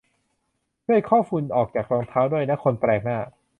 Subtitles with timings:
[0.83, 3.17] ช่วยเคาะฝุ่นออกจากรองเท้าด้วยนะคนแปลกหน้า